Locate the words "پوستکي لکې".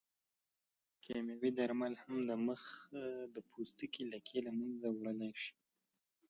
3.49-4.37